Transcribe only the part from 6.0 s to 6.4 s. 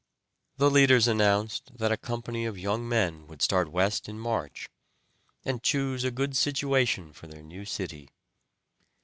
a good